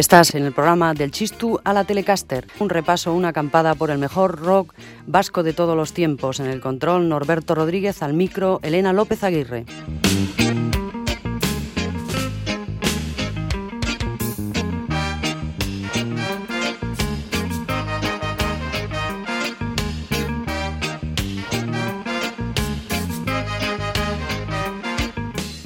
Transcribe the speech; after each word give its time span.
Estás 0.00 0.34
en 0.34 0.46
el 0.46 0.52
programa 0.52 0.94
del 0.94 1.10
Chistu 1.10 1.60
a 1.62 1.74
la 1.74 1.84
Telecaster, 1.84 2.46
un 2.58 2.70
repaso, 2.70 3.12
una 3.12 3.28
acampada 3.28 3.74
por 3.74 3.90
el 3.90 3.98
mejor 3.98 4.40
rock 4.40 4.72
vasco 5.06 5.42
de 5.42 5.52
todos 5.52 5.76
los 5.76 5.92
tiempos. 5.92 6.40
En 6.40 6.46
el 6.46 6.62
control, 6.62 7.10
Norberto 7.10 7.54
Rodríguez, 7.54 8.02
al 8.02 8.14
micro, 8.14 8.60
Elena 8.62 8.94
López 8.94 9.22
Aguirre. 9.24 9.66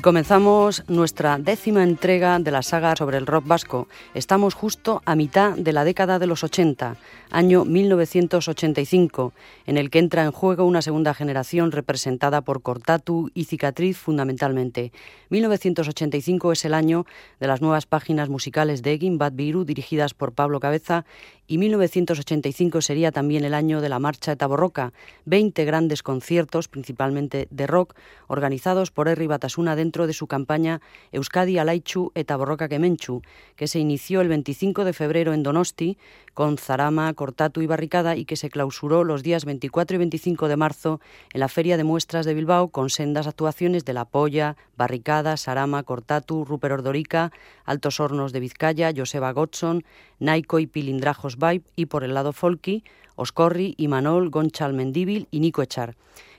Comenzamos 0.05 0.85
nuestra 0.87 1.39
décima 1.39 1.83
entrega 1.83 2.39
de 2.39 2.51
la 2.51 2.61
saga 2.61 2.95
sobre 2.95 3.17
el 3.17 3.27
rock 3.27 3.47
vasco. 3.47 3.89
Estamos 4.13 4.53
justo 4.53 5.01
a 5.07 5.15
mitad 5.15 5.53
de 5.57 5.73
la 5.73 5.83
década 5.83 6.19
de 6.19 6.27
los 6.27 6.45
80, 6.45 6.97
año 7.35 7.65
1985, 7.65 9.33
en 9.67 9.77
el 9.77 9.91
que 9.91 9.99
entra 9.99 10.23
en 10.23 10.31
juego 10.31 10.65
una 10.65 10.83
segunda 10.83 11.15
generación 11.15 11.73
representada 11.73 12.43
por 12.43 12.63
Cortatu 12.63 13.29
y 13.35 13.47
Cicatriz 13.47 13.99
fundamentalmente. 13.99 14.93
1985 15.31 16.53
es 16.53 16.65
el 16.65 16.75
año 16.75 17.07
de 17.41 17.49
las 17.49 17.61
nuevas 17.61 17.87
páginas 17.87 18.29
musicales 18.29 18.83
de 18.83 18.93
Egin 18.93 19.19
Bad 19.19 19.33
Biru 19.33 19.65
dirigidas 19.65 20.15
por 20.15 20.33
Pablo 20.33 20.61
Cabeza 20.61 21.05
y 21.47 21.59
1985 21.59 22.81
sería 22.81 23.11
también 23.11 23.45
el 23.45 23.53
año 23.53 23.81
de 23.81 23.89
la 23.89 23.99
Marcha 23.99 24.31
de 24.31 24.37
Taborroca, 24.37 24.93
20 25.27 25.65
grandes 25.65 26.03
conciertos, 26.03 26.69
principalmente 26.69 27.49
de 27.51 27.67
rock, 27.67 27.95
organizados 28.29 28.91
por 28.91 29.09
Herri 29.09 29.27
Batasuna 29.27 29.77
dentro 29.77 30.07
de 30.07 30.15
su 30.15 30.27
campaña 30.27 30.81
Euskadi 31.13 31.59
Alaichu 31.59 32.13
e 32.15 32.25
Taborroca 32.25 32.69
Kemenchu, 32.69 33.23
que 33.57 33.67
se 33.67 33.79
inició 33.79 34.23
el 34.23 34.29
25 34.29 34.85
de 34.85 34.93
febrero 34.93 35.35
en 35.35 35.43
Donosti 35.43 35.99
con 36.35 36.59
Zarama, 36.59 37.15
Cortatu 37.15 37.63
y 37.63 37.67
Barricada 37.67 38.17
y 38.17 38.25
que 38.25 38.37
se 38.37 38.51
clausuró 38.51 39.05
los 39.05 39.23
días 39.23 39.45
24 39.45 39.95
y 39.95 39.99
25 39.99 40.49
de 40.49 40.57
marzo 40.57 41.01
en 41.33 41.41
la 41.41 41.49
Feria 41.49 41.77
de 41.77 41.85
Muestras 41.85 42.27
de 42.27 42.35
Bilbao 42.35 42.69
con 42.69 42.91
sendas 42.91 43.27
actuaciones 43.27 43.85
de 43.85 43.95
La 43.95 44.05
Polla, 44.05 44.57
Barricada, 44.77 45.37
Sarama, 45.37 45.85
Cortatu, 45.85 46.45
Rupert 46.45 46.75
Ordorica, 46.75 47.33
Altos 47.65 48.01
Hornos 48.01 48.33
de 48.33 48.41
Vizcaya, 48.41 48.93
Joseba 48.95 49.33
Godson, 49.33 49.85
Naiko 50.19 50.59
y 50.59 50.67
Pilindrajos 50.67 51.37
Vibe 51.39 51.65
y 51.77 51.87
por 51.87 52.05
el 52.05 52.15
lado 52.15 52.33
folky, 52.33 52.85
Oscorri, 53.17 53.75
Imanol, 53.79 54.31
Gonchal 54.31 54.75
Mendíbil 54.75 55.29
y 55.31 55.41
Nico 55.41 55.63
Echar. 55.63 55.95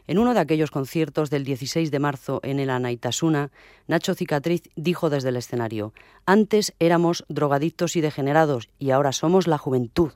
En 0.07 0.19
uno 0.19 0.33
de 0.33 0.39
aquellos 0.39 0.71
conciertos 0.71 1.29
del 1.29 1.43
16 1.43 1.89
de 1.89 1.99
marzo 1.99 2.39
en 2.43 2.59
el 2.59 2.69
Anaitasuna, 2.69 3.51
Nacho 3.87 4.13
Cicatriz 4.13 4.69
dijo 4.75 5.09
desde 5.09 5.29
el 5.29 5.37
escenario, 5.37 5.93
antes 6.25 6.73
éramos 6.79 7.25
drogadictos 7.27 7.95
y 7.95 8.01
degenerados 8.01 8.69
y 8.77 8.91
ahora 8.91 9.11
somos 9.11 9.47
la 9.47 9.57
juventud. 9.57 10.11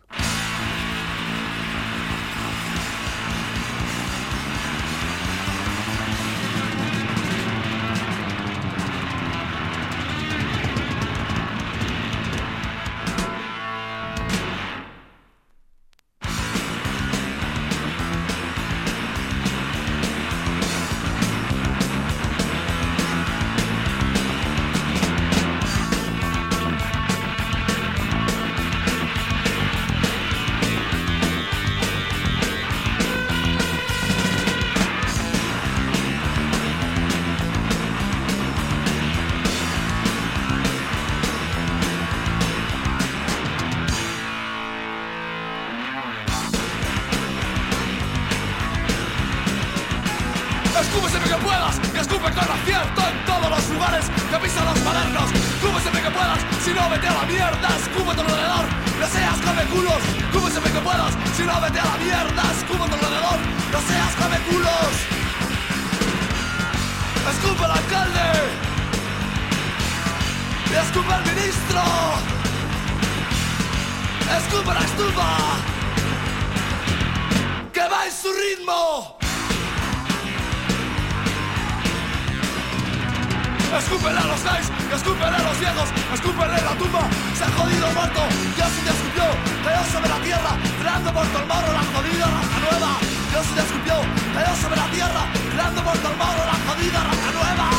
Caído 94.39 94.55
sobre 94.55 94.77
la 94.77 94.89
tierra, 94.89 95.27
creando 95.51 95.83
por 95.83 95.95
moro 96.15 96.45
la 96.45 96.57
jodida 96.65 97.03
raza 97.03 97.31
nueva. 97.39 97.69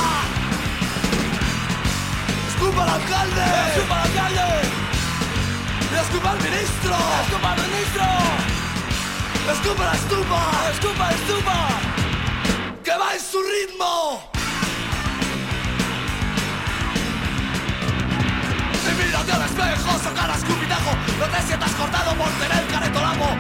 ¡Escupa 2.49 2.83
al 2.83 2.89
alcalde! 3.01 3.45
¡Escupa 3.73 3.95
al 3.95 4.09
alcalde! 4.09 4.45
¡Escupa 6.03 6.31
al 6.33 6.39
ministro! 6.39 6.97
¡Escupa 7.23 7.53
al 7.53 7.61
ministro! 7.63 8.05
¡Escupa 9.53 9.85
la 9.85 9.95
estupa! 9.95 10.41
¡Escupa 10.71 11.05
la 11.07 11.13
estupa! 11.13 11.57
¡Que 12.85 12.91
va 12.91 13.15
en 13.15 13.21
su 13.21 13.39
ritmo! 13.43 14.31
Mírate 18.99 19.33
al 19.33 19.43
espejo, 19.43 19.99
sacar 19.99 20.31
escupitajo, 20.37 20.91
no 21.19 21.27
te 21.27 21.43
sientas 21.47 21.71
cortado 21.71 22.15
por 22.17 22.29
tener 22.33 22.67
caretolamo 22.67 23.39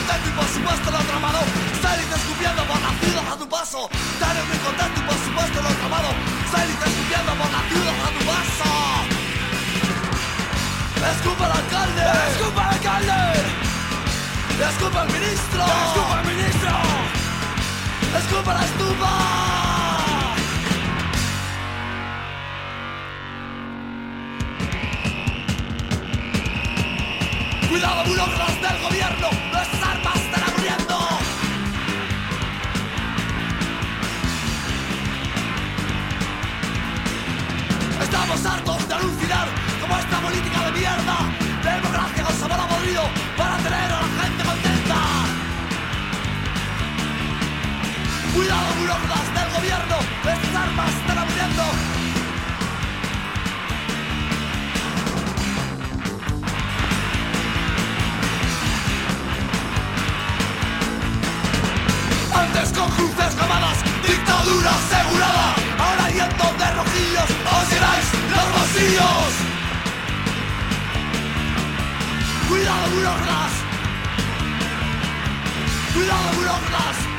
contento 0.00 0.28
y 0.28 0.32
por 0.32 0.48
supuesto 0.48 0.90
lo 0.90 0.98
tramado. 0.98 1.40
Saliste 1.82 2.14
escupiendo 2.14 2.64
por 2.64 2.80
la 2.80 2.92
ciudad 3.00 3.32
a 3.32 3.36
tu 3.36 3.48
paso. 3.48 3.88
Estaré 3.90 4.42
muy 4.48 4.58
contento 4.58 5.00
y 5.00 5.04
por 5.04 5.18
supuesto 5.26 5.62
lo 5.62 5.70
tramado. 5.80 6.10
Saliste 6.52 6.84
escupiendo 6.88 7.32
por 7.40 7.50
la 7.50 7.62
ciudad 7.68 7.96
a 8.06 8.10
tu 8.16 8.22
paso. 8.30 8.70
Escupa 11.12 11.44
al 11.46 11.52
alcalde. 11.52 12.04
Escupa 12.30 12.60
al 12.64 12.74
alcalde. 12.74 13.20
Escupa 14.70 15.00
al 15.02 15.08
ministro. 15.08 15.64
Escupa 15.86 16.18
al 16.18 16.26
ministro. 16.26 16.72
Escupa 18.20 18.54
la 18.54 18.64
estufa. 18.64 19.10
cuidado 27.70 28.04
burócratas 28.04 28.60
del 28.60 28.82
gobierno 28.82 29.39
Estamos 38.32 38.54
hartos 38.54 38.86
de 38.86 38.94
alucinar 38.94 39.48
como 39.80 39.98
esta 39.98 40.20
política 40.20 40.64
de 40.66 40.78
mierda. 40.78 41.16
Democracia 41.64 42.22
con 42.22 42.34
sabor 42.36 42.60
aburrido 42.60 43.02
para 43.36 43.56
tener 43.56 43.74
a 43.74 44.02
la 44.02 44.22
gente 44.22 44.44
contenta. 44.44 44.94
Cuidado, 48.32 48.74
burócratas 48.78 49.34
del 49.34 49.52
gobierno, 49.56 49.96
estas 50.22 50.54
armas 50.62 50.90
están 50.94 51.18
abriendo. 51.18 51.62
Antes 62.32 62.78
con 62.78 62.90
cruces 62.90 63.36
gamadas, 63.36 63.78
dictadura 64.06 64.70
asegurada 64.70 65.69
ahora 65.80 66.06
yendo 66.10 66.46
de 66.60 66.68
rojillos, 66.78 67.30
os 67.56 67.64
lleváis 67.70 68.06
los 68.32 68.46
bolsillos. 68.56 69.32
Cuidado, 72.48 72.90
burócratas. 72.94 73.52
Cuidado, 75.94 76.28
burócratas. 76.36 77.09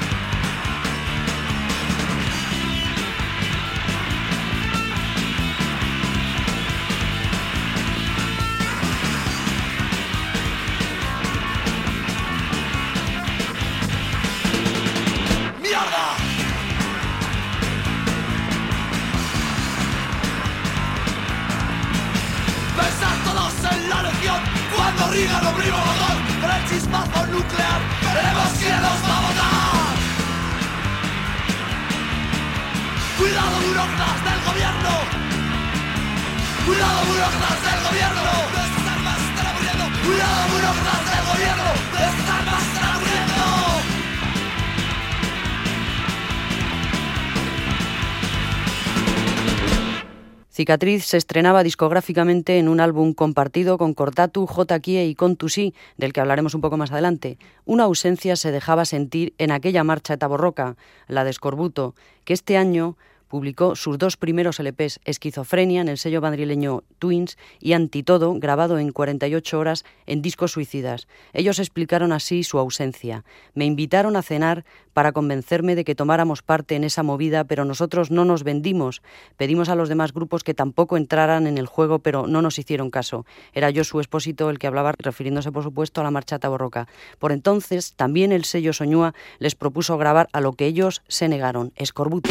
Cicatriz 50.62 51.06
se 51.06 51.18
estrenaba 51.18 51.64
discográficamente 51.64 52.60
en 52.60 52.68
un 52.68 52.82
álbum 52.82 53.16
compartido 53.16 53.80
con 53.80 53.96
Cortatu, 53.96 54.46
J. 54.46 54.80
Kie 54.80 55.06
y 55.06 55.16
Contusí, 55.16 55.74
del 55.98 56.14
que 56.14 56.22
hablaremos 56.22 56.54
un 56.54 56.62
poco 56.62 56.78
más 56.78 56.92
adelante. 56.92 57.40
Una 57.66 57.86
ausencia 57.86 58.36
se 58.36 58.52
dejaba 58.52 58.86
sentir 58.86 59.34
en 59.40 59.50
aquella 59.50 59.84
marcha 59.84 60.18
taborroca, 60.18 60.76
la 61.08 61.24
de 61.24 61.32
Escorbuto, 61.32 61.96
que 62.26 62.34
este 62.34 62.58
año 62.58 62.96
publicó 63.32 63.78
sus 63.78 63.98
dos 63.98 64.18
primeros 64.18 64.60
LPs, 64.60 65.00
Esquizofrenia, 65.06 65.80
en 65.80 65.88
el 65.88 65.98
sello 65.98 66.20
madrileño 66.20 66.84
Twins, 67.00 67.38
y 67.62 67.72
Antitodo, 67.72 68.34
grabado 68.34 68.78
en 68.78 68.92
48 68.92 69.58
horas 69.58 69.86
en 70.06 70.22
discos 70.22 70.52
suicidas. 70.52 71.08
Ellos 71.32 71.58
explicaron 71.58 72.12
así 72.12 72.44
su 72.44 72.60
ausencia. 72.60 73.24
Me 73.54 73.64
invitaron 73.64 74.18
a 74.18 74.22
cenar 74.22 74.66
para 74.94 75.14
convencerme 75.14 75.76
de 75.76 75.86
que 75.86 75.96
tomáramos 75.96 76.42
parte 76.42 76.76
en 76.76 76.84
esa 76.84 77.04
movida, 77.04 77.46
pero 77.46 77.64
nosotros 77.64 78.12
no 78.12 78.26
nos 78.26 78.44
vendimos. 78.44 79.02
Pedimos 79.38 79.70
a 79.70 79.76
los 79.76 79.88
demás 79.88 80.12
grupos 80.12 80.44
que 80.44 80.54
tampoco 80.54 80.98
entraran 80.98 81.48
en 81.48 81.58
el 81.58 81.68
juego, 81.68 82.00
pero 82.00 82.28
no 82.28 82.42
nos 82.42 82.60
hicieron 82.60 82.90
caso. 82.90 83.26
Era 83.54 83.70
yo 83.70 83.86
su 83.86 84.02
expósito 84.02 84.50
el 84.50 84.60
que 84.60 84.68
hablaba, 84.68 84.94
refiriéndose, 84.98 85.54
por 85.54 85.64
supuesto, 85.64 86.02
a 86.02 86.04
la 86.04 86.12
marchata 86.12 86.50
borroca. 86.50 86.90
Por 87.18 87.32
entonces, 87.32 87.94
también 87.94 88.34
el 88.34 88.44
sello 88.44 88.74
Soñúa 88.74 89.14
les 89.40 89.56
propuso 89.56 89.98
grabar 89.98 90.28
a 90.34 90.42
lo 90.42 90.52
que 90.52 90.66
ellos 90.66 91.02
se 91.08 91.30
negaron, 91.30 91.72
Escorbuto. 91.78 92.30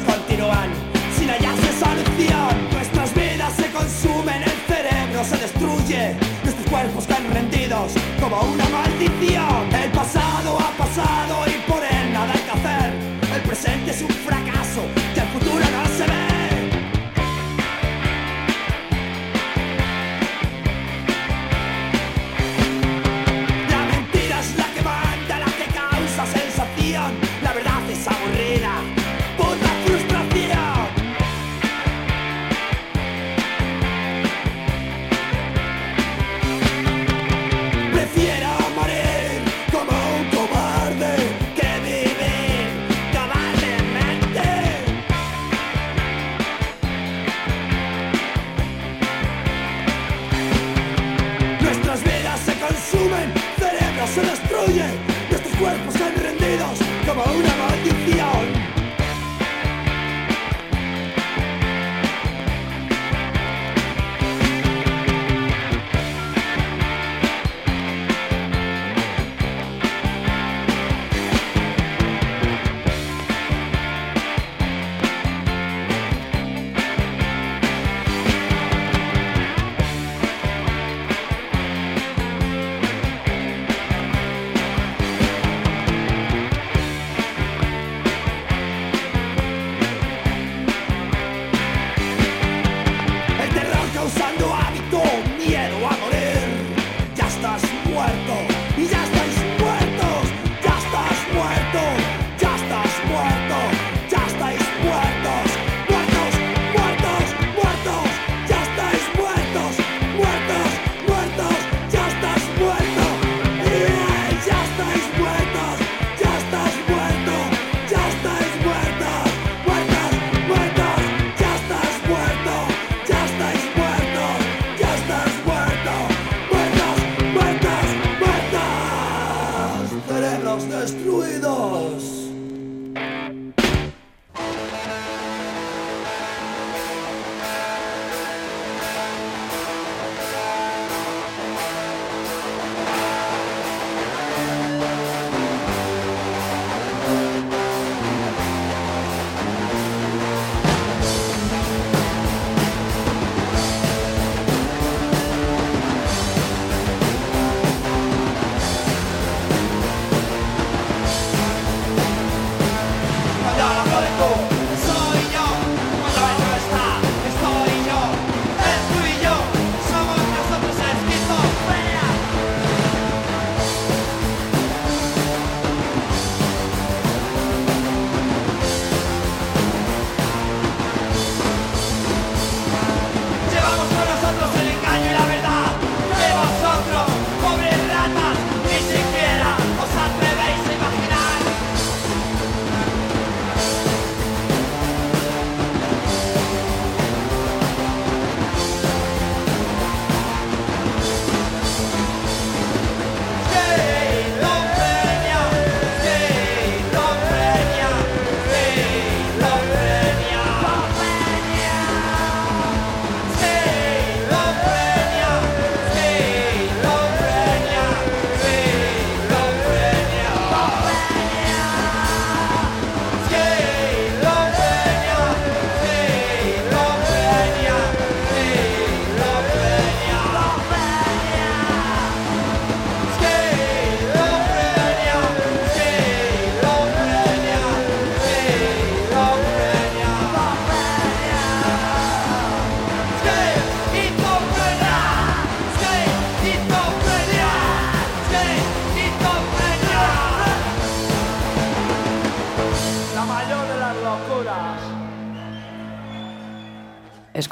Continúan 0.00 0.70
sin 1.16 1.28
hallarse 1.28 1.72
solución. 1.78 2.70
Nuestras 2.72 3.14
vidas 3.14 3.52
se 3.54 3.70
consumen, 3.70 4.42
el 4.42 4.58
cerebro 4.66 5.24
se 5.24 5.36
destruye, 5.36 6.16
nuestros 6.42 6.66
cuerpos 6.70 7.06
caen 7.06 7.30
rendidos 7.32 7.92
como 8.20 8.40
una 8.40 8.64
maldición. 8.68 9.68
El 9.74 9.90
pasado 9.90 10.58
ha 10.58 10.70
pasado 10.76 11.44
y 11.46 11.70
por 11.70 11.82
él 11.84 12.12
nada 12.12 12.32
hay 12.32 12.40
que 12.40 12.50
hacer. 12.50 12.92
El 13.34 13.42
presente 13.42 13.90
es 13.90 14.02
un 14.02 14.08
fracaso 14.08 14.41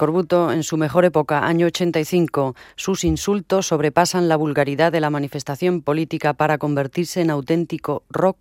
Escorbuto, 0.00 0.50
en 0.50 0.62
su 0.62 0.78
mejor 0.78 1.04
época, 1.04 1.46
año 1.46 1.66
85, 1.66 2.56
sus 2.74 3.04
insultos 3.04 3.66
sobrepasan 3.66 4.30
la 4.30 4.36
vulgaridad 4.36 4.90
de 4.90 5.00
la 5.00 5.10
manifestación 5.10 5.82
política 5.82 6.32
para 6.32 6.56
convertirse 6.56 7.20
en 7.20 7.28
auténtico 7.28 8.04
rock 8.08 8.38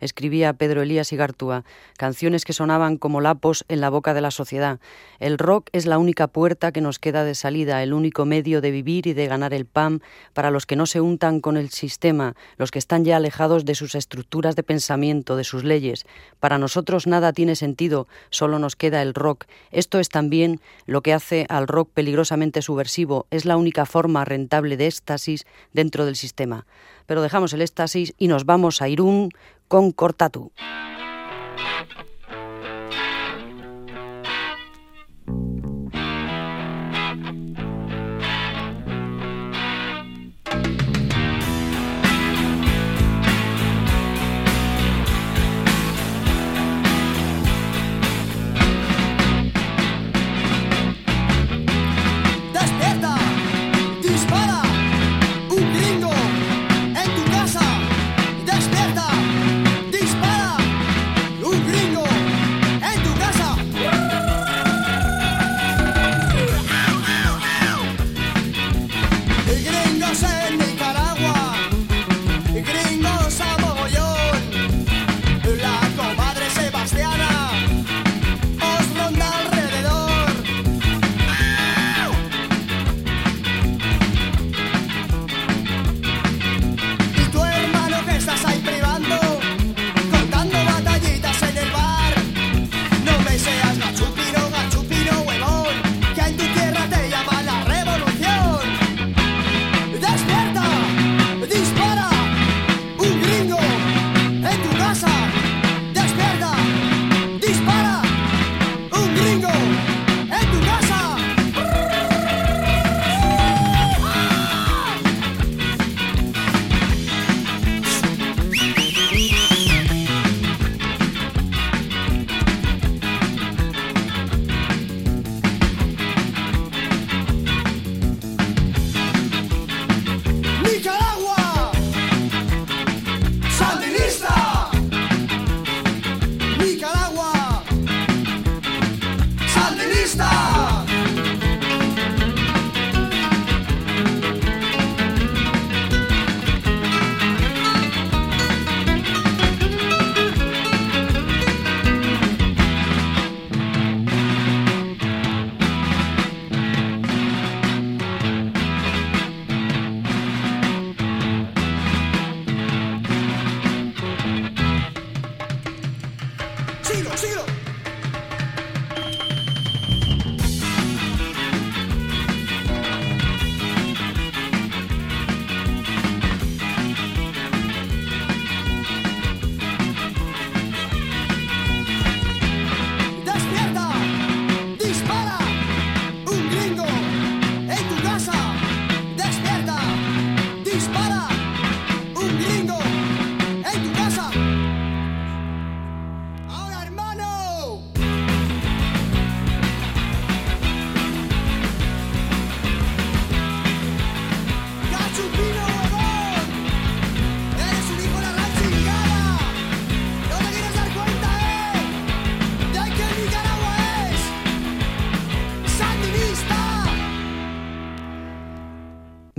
escribía 0.00 0.52
Pedro 0.54 0.82
Elías 0.82 1.12
Igartúa, 1.12 1.64
canciones 1.96 2.44
que 2.44 2.52
sonaban 2.52 2.96
como 2.96 3.20
lapos 3.20 3.64
en 3.68 3.80
la 3.80 3.90
boca 3.90 4.14
de 4.14 4.20
la 4.20 4.30
sociedad. 4.30 4.80
El 5.18 5.38
rock 5.38 5.68
es 5.72 5.86
la 5.86 5.98
única 5.98 6.26
puerta 6.26 6.72
que 6.72 6.80
nos 6.80 6.98
queda 6.98 7.24
de 7.24 7.34
salida, 7.34 7.82
el 7.82 7.92
único 7.92 8.24
medio 8.24 8.60
de 8.60 8.70
vivir 8.70 9.06
y 9.06 9.12
de 9.12 9.26
ganar 9.26 9.52
el 9.52 9.66
pan 9.66 10.02
para 10.32 10.50
los 10.50 10.66
que 10.66 10.76
no 10.76 10.86
se 10.86 11.00
untan 11.00 11.40
con 11.40 11.56
el 11.56 11.70
sistema, 11.70 12.34
los 12.56 12.70
que 12.70 12.78
están 12.78 13.04
ya 13.04 13.16
alejados 13.16 13.64
de 13.64 13.74
sus 13.74 13.94
estructuras 13.94 14.56
de 14.56 14.62
pensamiento, 14.62 15.36
de 15.36 15.44
sus 15.44 15.64
leyes. 15.64 16.06
Para 16.38 16.58
nosotros 16.58 17.06
nada 17.06 17.32
tiene 17.32 17.56
sentido, 17.56 18.08
solo 18.30 18.58
nos 18.58 18.76
queda 18.76 19.02
el 19.02 19.14
rock. 19.14 19.44
Esto 19.70 19.98
es 19.98 20.08
también 20.08 20.60
lo 20.86 21.02
que 21.02 21.12
hace 21.12 21.46
al 21.48 21.68
rock 21.68 21.90
peligrosamente 21.92 22.62
subversivo, 22.62 23.26
es 23.30 23.44
la 23.44 23.56
única 23.56 23.84
forma 23.86 24.24
rentable 24.24 24.76
de 24.76 24.86
éxtasis 24.86 25.46
dentro 25.72 26.06
del 26.06 26.16
sistema 26.16 26.66
pero 27.10 27.22
dejamos 27.22 27.52
el 27.54 27.62
éxtasis 27.62 28.14
y 28.18 28.28
nos 28.28 28.46
vamos 28.46 28.80
a 28.80 28.88
Irún 28.88 29.30
con 29.66 29.90
Cortatu. 29.90 30.52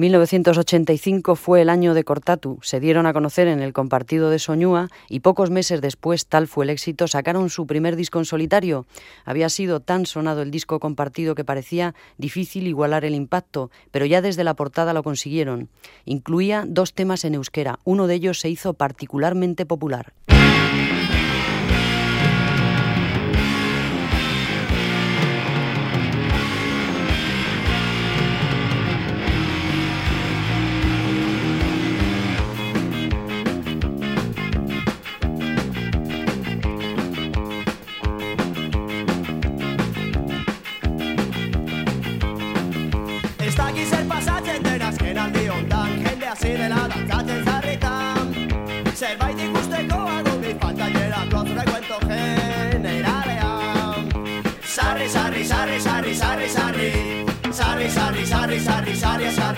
...1985 0.01 1.36
fue 1.36 1.62
el 1.62 1.70
año 1.70 1.93
de 1.93 2.03
Cortatu. 2.03 2.58
Se 2.63 2.79
dieron 2.79 3.05
a 3.05 3.13
conocer 3.13 3.48
en 3.48 3.60
el 3.62 3.72
compartido 3.72 4.31
de 4.31 4.39
Soñúa 4.39 4.88
y 5.10 5.20
pocos 5.20 5.51
meses 5.51 5.79
después, 5.79 6.25
tal 6.25 6.48
fue 6.48 6.65
el 6.65 6.72
éxito, 6.72 7.08
sacaron 7.08 7.51
su 7.51 7.67
primer 7.67 7.96
disco 7.96 8.17
en 8.17 8.25
solitario. 8.25 8.88
Había 9.25 9.48
sido 9.50 9.79
tan 9.79 10.08
sonado 10.08 10.41
el 10.41 10.50
disco 10.50 10.79
compartido 10.79 11.36
que 11.36 11.46
parecía 11.46 11.93
difícil 12.17 12.65
igualar 12.65 13.05
el 13.05 13.13
impacto, 13.13 13.70
pero 13.91 14.08
ya 14.08 14.24
desde 14.24 14.43
la 14.43 14.55
portada 14.55 14.93
lo 14.93 15.03
consiguieron. 15.03 15.70
Incluía 16.05 16.65
dos 16.67 16.96
temas 16.96 17.24
en 17.24 17.36
euskera. 17.36 17.77
Uno 17.84 18.08
de 18.08 18.15
ellos 18.15 18.39
se 18.39 18.50
hizo 18.50 18.74
particularmente 18.74 19.67
popular. 19.67 20.13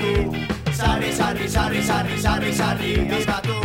diskatu 0.03 0.31
Sarri, 0.73 1.11
sarri, 1.11 1.47
sarri, 1.47 1.81
sarri, 1.81 2.17
sarri, 2.17 2.51
sarri 2.53 2.91
diskatu 3.09 3.57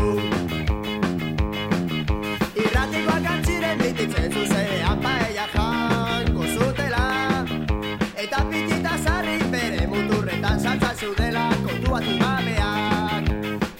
Irratikoak 2.62 3.26
antziren 3.32 3.78
dititzen 3.82 4.32
zuzean 4.32 5.00
paella 5.02 5.46
jango 5.54 6.44
zutela 6.54 7.06
Eta 8.16 8.44
pitita 8.50 8.98
sarri 9.04 9.38
bere 9.50 9.86
muturretan 9.86 10.60
saltza 10.60 10.94
zeudela 10.94 11.48
kontuatu 11.64 12.18
gabeak 12.22 13.24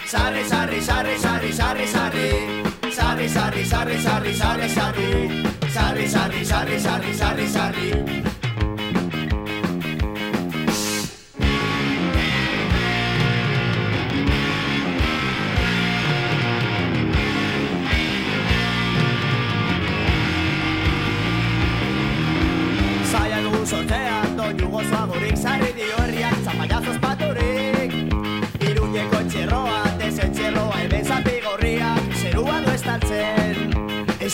Sarri, 0.07 0.45
sarri, 0.45 0.81
sarri, 0.81 1.19
sarri, 1.19 1.53
sarri, 1.53 1.87
sarri 1.87 2.29
Sarri, 2.99 3.29
sarri, 3.29 3.65
sarri, 3.65 3.99
sarri, 4.03 4.35
sarri, 4.35 4.69
sarri 4.69 5.09
Sarri, 5.69 6.09
sarri, 6.09 6.45
sarri, 6.45 6.81
sarri, 6.81 7.15
sarri, 7.15 7.47
sarri 7.47 8.28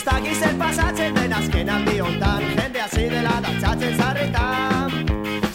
dakiz 0.05 0.39
zer 0.39 0.55
pasatzen 0.59 1.15
den 1.15 1.33
azken 1.33 1.69
aldi 1.69 1.99
hontan 1.99 2.43
Jende 2.57 2.81
hasi 2.81 3.09
dela 3.09 3.35
dantzatzen 3.45 3.97
zarritan 3.97 4.91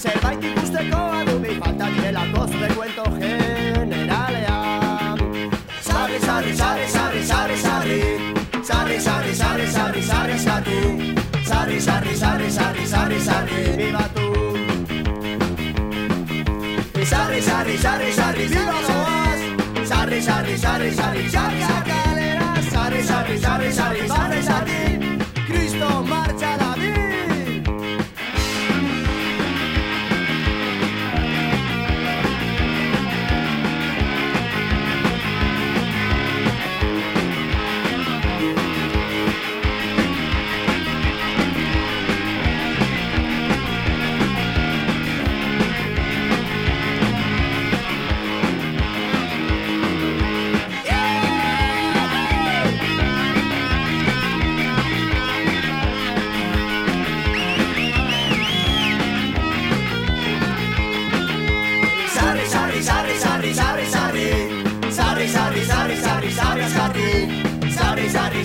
Zerbait 0.03 0.45
ikusteko 0.51 1.01
adumi 1.21 1.55
falta 1.61 1.87
direlako 1.95 2.47
zure 2.53 2.71
kuento 2.75 3.05
generalean 3.21 5.19
Sarri, 5.89 6.19
sarri, 6.27 6.53
sarri, 6.63 6.87
sarri, 6.97 7.23
sarri, 7.31 7.57
sarri 7.67 8.01
Sarri, 8.71 8.99
sarri, 9.07 9.35
sarri, 9.41 9.67
sarri, 9.77 10.03
sarri, 10.11 10.39
sarri 10.47 10.79
Sarri, 11.51 11.81
sarri, 11.87 12.15
sarri, 12.23 12.51
sarri, 12.59 12.85
sarri, 12.93 13.19
sarri, 13.29 13.59
viva 13.79 14.05
tú 14.15 14.27
Sarri, 17.13 17.41
sarri, 17.49 17.77
sarri, 17.87 18.13
sarri, 18.21 18.47
viva 18.55 18.79
Loas 18.87 19.41
Sarri, 19.89 20.21
sarri, 20.29 20.57
sarri, 20.59 20.95
sarri, 20.95 21.29
sarri, 21.31 21.61
sarri 21.67 22.10
Sarri, 23.03 23.39
sarri 23.39 25.19
Cristo 25.47 26.03
marcha 26.03 26.30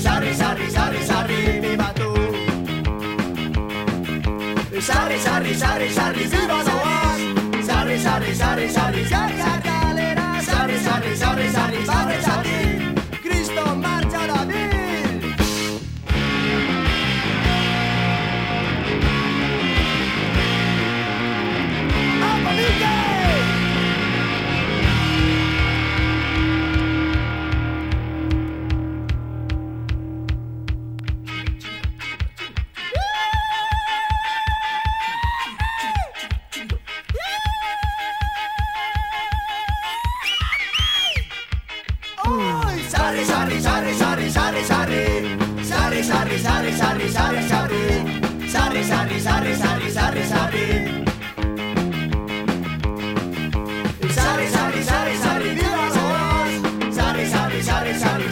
Sarri, 0.06 0.34
sarri, 0.36 0.70
sarri, 0.70 1.02
sarri, 1.04 1.42
sarri, 1.42 1.78
sarri, 1.78 2.06
Sarri, 4.80 5.18
sarri, 5.20 5.56
sarri, 5.56 5.90
sarri, 5.90 6.26
viva 6.28 6.62
Loas 6.68 7.22
Sarri, 7.66 7.98
sarri, 7.98 8.36
sarri, 8.36 8.70
sarri, 8.70 9.04
sarri, 9.08 9.38
sarri 9.42 9.66
Sarri, 10.46 10.78
sarri, 10.78 11.16
sarri, 11.18 11.50
sarri, 11.50 11.86
sarri, 11.86 12.22
sarri 12.22 12.95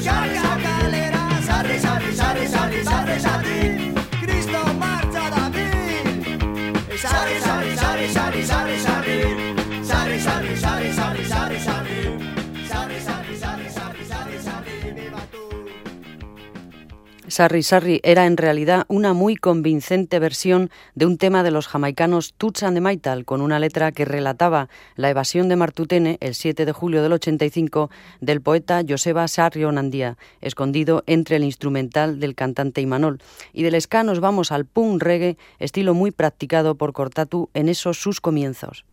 სარი 0.01 1.77
სარი 1.83 2.13
სარი 2.17 2.47
სარი 2.49 2.83
სარი 2.89 3.02
Sarri 17.33 17.63
Sarri 17.63 17.99
era 18.03 18.27
en 18.27 18.37
realidad 18.37 18.85
una 18.89 19.13
muy 19.13 19.35
convincente 19.35 20.19
versión 20.19 20.69
de 20.93 21.07
un 21.07 21.17
tema 21.17 21.41
de 21.41 21.49
los 21.49 21.67
jamaicanos 21.67 22.35
Toots 22.37 22.61
and 22.61 22.77
the 22.77 22.81
Maytal, 22.81 23.25
con 23.25 23.41
una 23.41 23.57
letra 23.57 23.91
que 23.91 24.05
relataba 24.05 24.69
la 24.95 25.09
evasión 25.09 25.49
de 25.49 25.55
Martutene 25.55 26.19
el 26.21 26.35
7 26.35 26.63
de 26.63 26.71
julio 26.71 27.01
del 27.01 27.13
85 27.13 27.89
del 28.21 28.41
poeta 28.41 28.83
Joseba 28.87 29.27
Sarri 29.27 29.63
Onandía, 29.63 30.15
escondido 30.41 31.03
entre 31.07 31.37
el 31.37 31.43
instrumental 31.43 32.19
del 32.19 32.35
cantante 32.35 32.81
Imanol. 32.81 33.19
Y 33.51 33.63
del 33.63 33.81
ska 33.81 34.03
nos 34.03 34.19
vamos 34.19 34.51
al 34.51 34.65
punk 34.65 35.01
reggae, 35.01 35.39
estilo 35.57 35.95
muy 35.95 36.11
practicado 36.11 36.75
por 36.75 36.93
Cortatu 36.93 37.49
en 37.55 37.67
esos 37.67 37.99
sus 37.99 38.21
comienzos. 38.21 38.85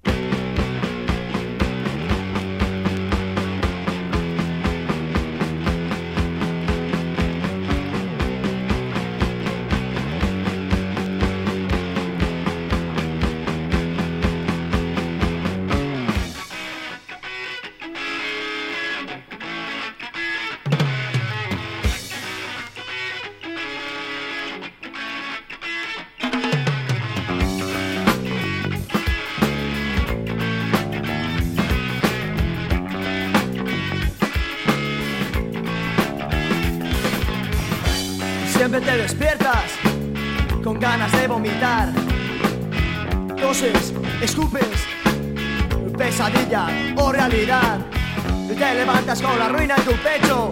Levantas 48.90 49.22
con 49.22 49.38
la 49.38 49.48
ruina 49.48 49.76
en 49.76 49.84
tu 49.84 49.92
pecho. 50.02 50.50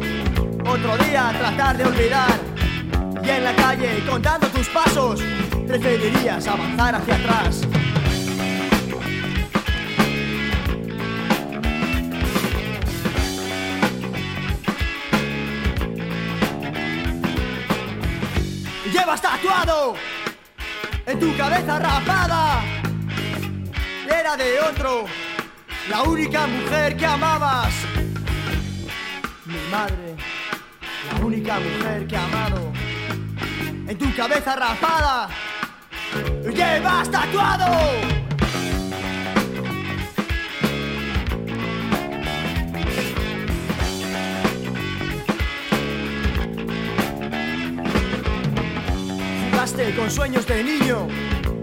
Otro 0.65 0.97
día 1.05 1.35
tratar 1.39 1.77
de 1.77 1.85
olvidar. 1.85 2.31
Y 3.25 3.31
en 3.31 3.45
la 3.45 3.55
calle 3.55 4.05
contando 4.09 4.47
tus 4.49 4.69
pasos, 4.69 5.21
preferirías 5.67 6.47
avanzar 6.47 6.95
hacia 6.95 7.17
atrás. 7.17 7.63
Llevas 18.93 19.21
tatuado 19.21 19.95
en 21.07 21.19
tu 21.19 21.37
cabeza 21.37 21.79
rapada. 21.81 22.63
Era 24.09 24.37
de 24.37 24.61
otro, 24.61 25.07
la 25.91 26.03
única 26.03 26.47
mujer 26.47 26.97
que 26.97 27.07
amabas 27.07 27.98
madre, 29.71 30.17
la 31.13 31.25
única 31.25 31.59
mujer 31.59 32.07
que 32.07 32.15
he 32.15 32.19
amado. 32.19 32.73
En 33.87 33.99
tu 33.99 34.15
cabeza 34.15 34.57
rapada 34.57 35.29
llevas 36.55 37.11
tatuado. 37.11 38.19
con 49.97 50.11
sueños 50.11 50.45
de 50.47 50.65
niño 50.65 51.07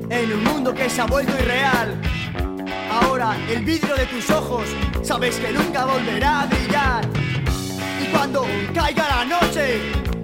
en 0.10 0.34
un 0.34 0.44
mundo 0.46 0.74
que 0.74 0.90
se 0.90 1.02
ha 1.02 1.06
vuelto 1.06 1.34
irreal. 1.38 2.00
Ahora 2.90 3.36
el 3.50 3.66
vidrio 3.66 3.96
de 3.96 4.06
tus 4.06 4.30
ojos 4.30 4.64
sabes 5.04 5.36
que 5.36 5.52
nunca 5.52 5.86
volverá 5.86 6.42
a 6.42 6.46
brillar. 6.46 7.25
Cuando 8.12 8.46
caiga 8.74 9.08
la 9.08 9.26
noche, 9.26 9.82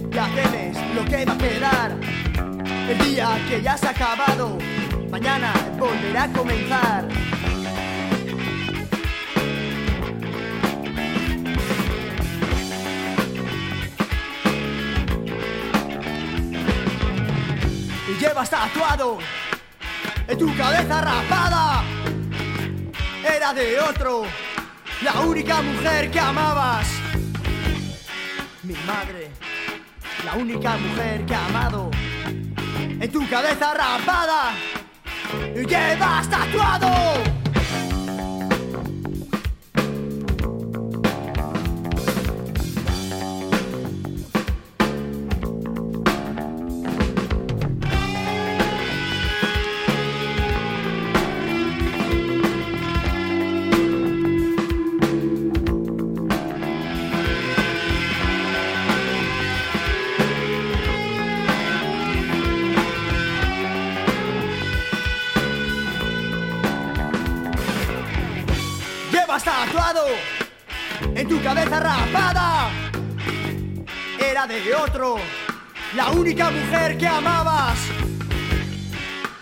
ya 0.09 0.27
tienes 0.33 0.77
lo 0.95 1.05
que 1.05 1.25
va 1.25 1.33
a 1.33 1.37
quedar. 1.37 1.91
El 2.89 2.97
día 2.97 3.39
que 3.47 3.61
ya 3.61 3.77
se 3.77 3.87
ha 3.87 3.91
acabado, 3.91 4.57
mañana 5.09 5.53
volverá 5.77 6.23
a 6.23 6.33
comenzar. 6.33 7.07
Y 18.09 18.19
llevas 18.19 18.49
tatuado 18.49 19.19
en 20.27 20.37
tu 20.37 20.55
cabeza 20.57 21.01
rapada. 21.01 21.83
Era 23.23 23.53
de 23.53 23.79
otro, 23.79 24.23
la 25.03 25.19
única 25.21 25.61
mujer 25.61 26.09
que 26.11 26.19
amabas. 26.19 26.87
Mi 28.71 28.77
madre, 28.87 29.29
la 30.23 30.35
única 30.35 30.77
mujer 30.77 31.25
que 31.25 31.35
ha 31.35 31.45
amado. 31.47 31.91
En 33.01 33.11
tu 33.11 33.27
cabeza 33.27 33.73
rapada, 33.73 34.53
llevas 35.53 36.29
tatuado. 36.29 37.40
En 71.21 71.27
tu 71.27 71.41
cabeza 71.43 71.79
rapada. 71.79 72.69
Era 74.19 74.47
de 74.47 74.73
otro, 74.73 75.17
la 75.95 76.09
única 76.09 76.49
mujer 76.49 76.97
que 76.97 77.07
amabas. 77.07 77.77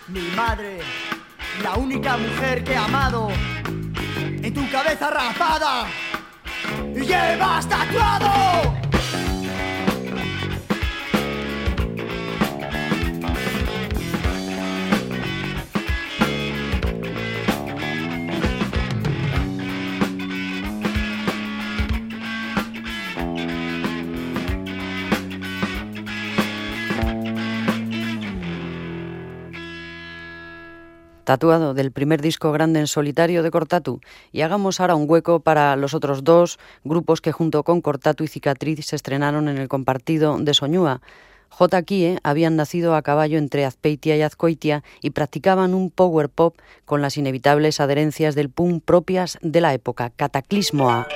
Mi 0.08 0.28
madre, 0.36 0.80
la 1.62 1.74
única 1.76 2.18
mujer 2.18 2.64
que 2.64 2.72
he 2.72 2.76
amado. 2.76 3.28
En 4.42 4.52
tu 4.52 4.70
cabeza 4.70 5.10
rapada. 5.10 5.86
Llevas 6.94 7.66
tatuado. 7.66 8.79
Tatuado 31.30 31.74
del 31.74 31.92
primer 31.92 32.20
disco 32.20 32.50
grande 32.50 32.80
en 32.80 32.88
solitario 32.88 33.44
de 33.44 33.52
Cortatu 33.52 34.00
y 34.32 34.40
hagamos 34.40 34.80
ahora 34.80 34.96
un 34.96 35.08
hueco 35.08 35.38
para 35.38 35.76
los 35.76 35.94
otros 35.94 36.24
dos 36.24 36.58
grupos 36.82 37.20
que 37.20 37.30
junto 37.30 37.62
con 37.62 37.82
Cortatu 37.82 38.24
y 38.24 38.26
Cicatriz 38.26 38.84
se 38.84 38.96
estrenaron 38.96 39.46
en 39.46 39.56
el 39.56 39.68
compartido 39.68 40.36
de 40.40 40.52
Soñúa. 40.54 41.02
J. 41.48 41.82
Kie 41.84 42.18
habían 42.24 42.56
nacido 42.56 42.96
a 42.96 43.02
caballo 43.02 43.38
entre 43.38 43.64
Azpeitia 43.64 44.16
y 44.16 44.22
Azcoitia 44.22 44.82
y 45.02 45.10
practicaban 45.10 45.72
un 45.72 45.92
power 45.92 46.30
pop 46.30 46.56
con 46.84 47.00
las 47.00 47.16
inevitables 47.16 47.78
adherencias 47.78 48.34
del 48.34 48.50
punk 48.50 48.82
propias 48.84 49.38
de 49.40 49.60
la 49.60 49.72
época, 49.72 50.10
Cataclismoa. 50.10 51.06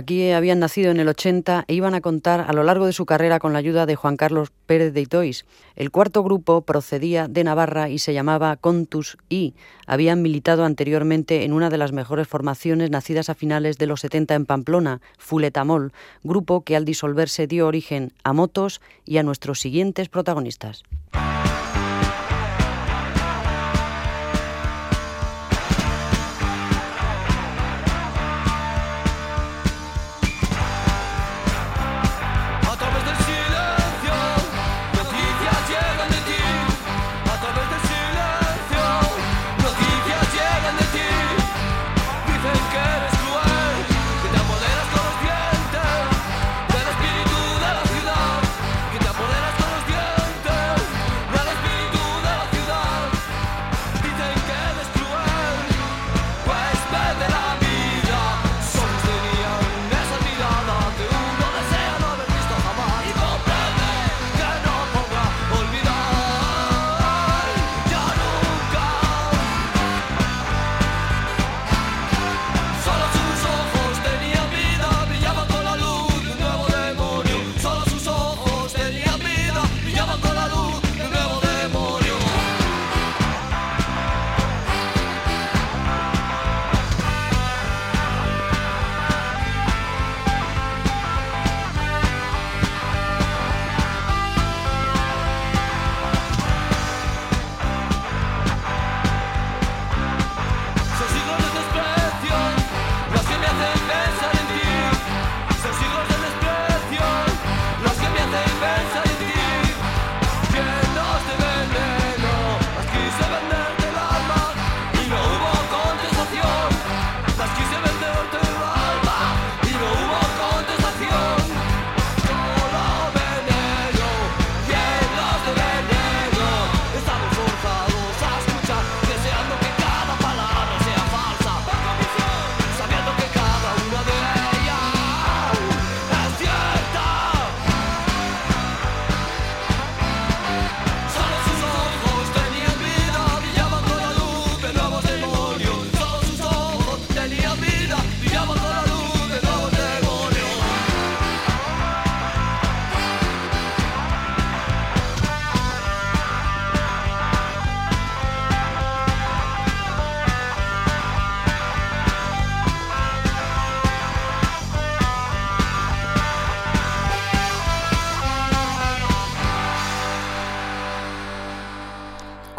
Kie 0.00 0.32
habían 0.32 0.60
nacido 0.60 0.90
en 0.90 0.98
el 0.98 1.08
80 1.08 1.66
e 1.68 1.74
iban 1.74 1.94
a 1.94 2.00
contar 2.00 2.40
a 2.48 2.54
lo 2.54 2.62
largo 2.62 2.86
de 2.86 2.94
su 2.94 3.04
carrera 3.04 3.38
con 3.38 3.52
la 3.52 3.58
ayuda 3.58 3.84
de 3.84 3.94
Juan 3.94 4.16
Carlos 4.16 4.50
Pérez 4.64 4.94
de 4.94 5.02
Itois. 5.02 5.44
El 5.76 5.90
cuarto 5.90 6.22
grupo 6.22 6.62
procedía 6.62 7.28
de 7.28 7.44
Navarra 7.44 7.90
y 7.90 7.98
se 7.98 8.14
llamaba 8.14 8.56
Contus 8.56 9.18
y 9.28 9.54
habían 9.86 10.22
militado 10.22 10.64
anteriormente 10.64 11.44
en 11.44 11.52
una 11.52 11.68
de 11.68 11.76
las 11.76 11.92
mejores 11.92 12.26
formaciones 12.26 12.90
nacidas 12.90 13.28
a 13.28 13.34
finales 13.34 13.76
de 13.76 13.86
los 13.86 14.00
70 14.00 14.34
en 14.34 14.46
Pamplona, 14.46 15.02
Fuletamol, 15.18 15.92
grupo 16.22 16.62
que 16.64 16.76
al 16.76 16.86
disolverse 16.86 17.46
dio 17.46 17.66
origen 17.66 18.14
a 18.24 18.32
Motos 18.32 18.80
y 19.04 19.18
a 19.18 19.22
nuestros 19.22 19.60
siguientes 19.60 20.08
protagonistas. 20.08 20.84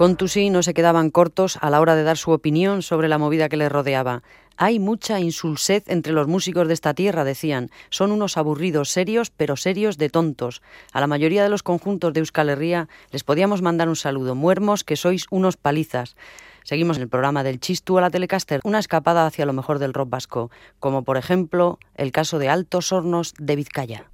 Contusí 0.03 0.49
no 0.49 0.63
se 0.63 0.73
quedaban 0.73 1.11
cortos 1.11 1.57
a 1.61 1.69
la 1.69 1.79
hora 1.79 1.95
de 1.95 2.03
dar 2.03 2.17
su 2.17 2.31
opinión 2.31 2.81
sobre 2.81 3.07
la 3.07 3.17
movida 3.17 3.47
que 3.47 3.55
les 3.55 3.71
rodeaba. 3.71 4.21
Hay 4.57 4.77
mucha 4.77 5.21
insulsez 5.21 5.85
entre 5.87 6.11
los 6.11 6.27
músicos 6.27 6.67
de 6.67 6.73
esta 6.73 6.93
tierra, 6.93 7.23
decían. 7.23 7.71
Son 7.89 8.11
unos 8.11 8.35
aburridos, 8.35 8.89
serios, 8.89 9.29
pero 9.29 9.55
serios 9.55 9.97
de 9.97 10.09
tontos. 10.09 10.61
A 10.91 10.99
la 10.99 11.07
mayoría 11.07 11.41
de 11.41 11.47
los 11.47 11.63
conjuntos 11.63 12.11
de 12.11 12.19
Euskal 12.19 12.49
Herria 12.49 12.89
les 13.11 13.23
podíamos 13.23 13.61
mandar 13.61 13.87
un 13.87 13.95
saludo. 13.95 14.35
Muermos 14.35 14.83
que 14.83 14.97
sois 14.97 15.25
unos 15.31 15.55
palizas. 15.55 16.17
Seguimos 16.65 16.97
en 16.97 17.03
el 17.03 17.09
programa 17.09 17.43
del 17.43 17.61
Chistu 17.61 17.97
a 17.97 18.01
la 18.01 18.09
Telecaster, 18.09 18.59
una 18.65 18.79
escapada 18.79 19.25
hacia 19.25 19.45
lo 19.45 19.53
mejor 19.53 19.79
del 19.79 19.93
rock 19.93 20.09
vasco, 20.09 20.51
como 20.81 21.03
por 21.03 21.15
ejemplo 21.15 21.79
el 21.95 22.11
caso 22.11 22.39
de 22.39 22.49
Altos 22.49 22.91
Hornos 22.91 23.33
de 23.39 23.55
Vizcaya. 23.55 24.09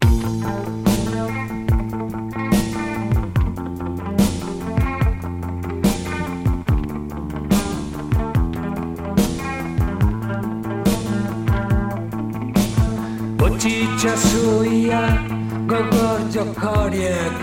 ucicza 13.60 14.18
szuja 14.18 15.02
go 15.68 15.78
gordzio 15.92 16.46
koriek. 16.46 17.34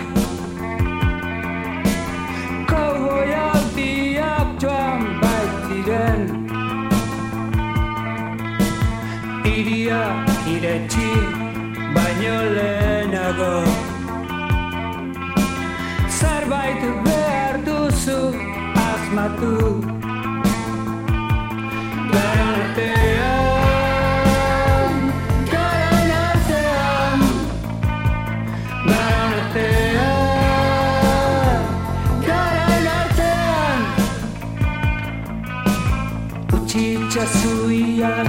časujem, 37.17 38.27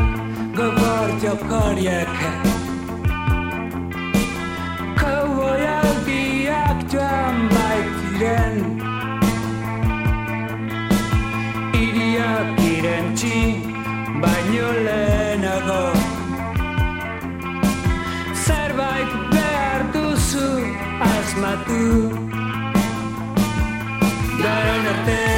govoriti 0.56 1.28
okorjeke. 1.28 2.30
Ko 5.00 5.12
voljel 5.34 5.90
bi 6.06 6.44
jak 6.44 6.78
tam 6.92 7.34
majtiren, 7.54 8.56
baino 14.22 14.68
lehenago. 14.86 15.82
Zerbait 18.46 19.10
behar 19.32 19.82
duzu 19.92 20.48
asmatu, 21.00 22.10
daron 24.42 24.86
artean. 24.94 25.37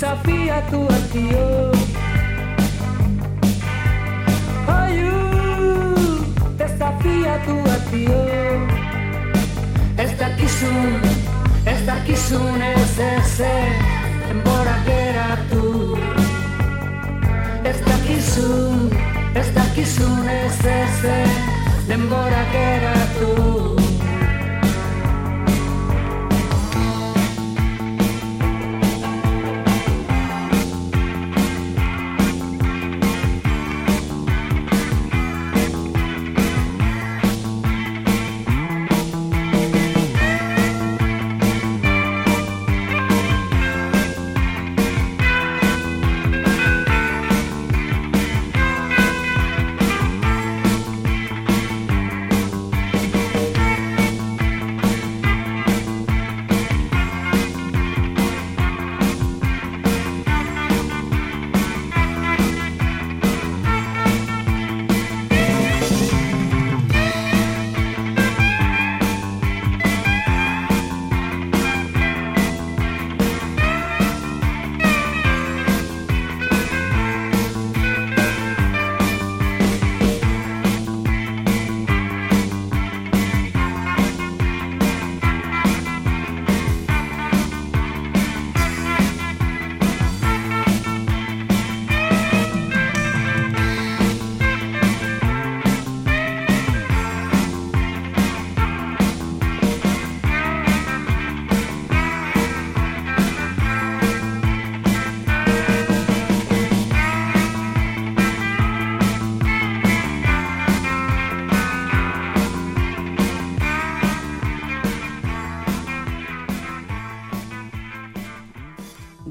Desafiatu 0.00 0.78
atio 0.88 1.72
Aiu 4.74 5.18
Desafiatu 6.56 7.56
atio 7.74 8.22
Ez 9.98 10.12
dakizun 10.20 11.04
Ez 11.66 11.84
dakizun 11.84 12.62
ez 12.62 12.98
ez 13.08 13.36
Denbora 14.24 14.76
geratu 14.88 15.98
Ez 17.64 17.76
dakizun 17.84 18.88
Ez 19.34 19.52
dakizun 19.52 20.28
ez 20.28 20.64
ez 20.64 21.04
Denbora 21.88 22.44
geratu 22.56 23.79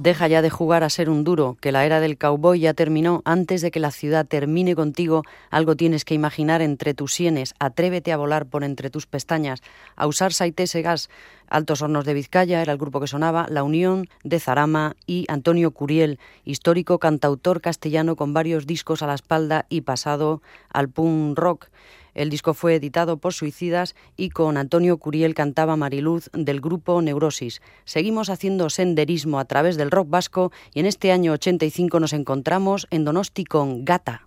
Deja 0.10 0.28
ya 0.28 0.42
de 0.42 0.50
jugar 0.50 0.84
a 0.84 0.90
ser 0.90 1.08
un 1.08 1.24
duro, 1.24 1.56
que 1.62 1.72
la 1.72 1.86
era 1.86 2.00
del 2.00 2.18
cowboy 2.18 2.60
ya 2.60 2.74
terminó. 2.74 3.22
Antes 3.26 3.62
de 3.62 3.70
que 3.70 3.80
la 3.80 3.92
ciudad 3.92 4.26
termine 4.26 4.74
contigo, 4.74 5.22
algo 5.52 5.76
tienes 5.76 6.04
que 6.04 6.16
imaginar 6.16 6.64
entre 6.64 6.96
tus 6.96 7.14
sienes. 7.14 7.54
Atrévete 7.60 8.12
a 8.12 8.18
volar 8.18 8.48
por 8.48 8.64
entre 8.64 8.90
tus 8.90 9.06
pestañas, 9.06 9.62
a 9.96 10.08
usar 10.08 10.34
Saitese 10.34 10.82
Gas. 10.82 11.12
Altos 11.48 11.84
Hornos 11.84 12.06
de 12.06 12.16
Vizcaya 12.16 12.64
era 12.64 12.72
el 12.72 12.80
grupo 12.80 13.00
que 13.00 13.06
sonaba, 13.06 13.46
La 13.52 13.62
Unión 13.62 14.08
de 14.24 14.40
Zarama 14.40 14.96
y 15.06 15.26
Antonio 15.28 15.70
Curiel, 15.70 16.18
histórico 16.44 16.98
cantautor 16.98 17.62
castellano 17.62 18.16
con 18.16 18.34
varios 18.34 18.66
discos 18.66 19.04
a 19.04 19.08
la 19.08 19.14
espalda 19.14 19.68
y 19.70 19.82
pasado 19.82 20.42
al 20.74 20.90
punk 20.90 21.38
rock. 21.38 21.68
El 22.14 22.30
disco 22.30 22.54
fue 22.54 22.76
editado 22.76 23.18
por 23.18 23.34
Suicidas 23.34 23.96
y 24.18 24.30
con 24.30 24.58
Antonio 24.58 24.98
Curiel 24.98 25.34
cantaba 25.34 25.76
Mariluz 25.76 26.30
del 26.34 26.62
grupo 26.62 27.02
Neurosis. 27.02 27.62
Seguimos 27.86 28.30
haciendo 28.30 28.70
senderismo 28.70 29.40
a 29.40 29.46
través 29.46 29.78
del 29.78 29.92
rock 29.92 30.10
vasco 30.10 30.52
y 30.74 30.80
en 30.80 30.86
este 30.86 31.12
año 31.12 31.34
85 31.34 32.00
nos 32.00 32.14
encontramos 32.14 32.88
en 32.92 33.06
Donosti 33.06 33.46
con 33.46 33.86
Gata. 33.86 34.26